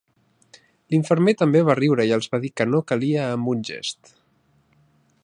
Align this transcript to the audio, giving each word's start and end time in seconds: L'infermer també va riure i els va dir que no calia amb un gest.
L'infermer 0.93 1.35
també 1.41 1.61
va 1.67 1.75
riure 1.81 2.07
i 2.11 2.15
els 2.19 2.29
va 2.33 2.41
dir 2.47 2.53
que 2.61 2.69
no 2.71 2.83
calia 2.93 3.29
amb 3.37 3.55
un 3.55 3.63
gest. 3.73 4.15